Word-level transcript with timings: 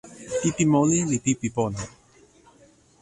pipi 0.39 0.63
moli 0.71 0.99
li 1.09 1.17
pipi 1.25 1.47
pona. 1.55 1.81